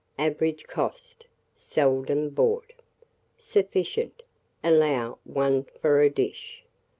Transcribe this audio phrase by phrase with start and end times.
[0.17, 2.73] Average cost, Seldom bought.
[3.37, 4.23] Sufficient.
[4.63, 6.63] Allow 1 for a dish.